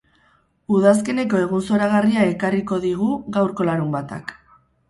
Udazkeneko 0.77 1.41
egun 1.43 1.61
zoragarria 1.67 2.25
ekarriko 2.31 2.81
digu 2.87 3.11
gaurko 3.37 3.69
larunbatak. 3.73 4.39